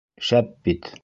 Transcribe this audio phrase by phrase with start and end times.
[0.27, 0.91] Шәп бит!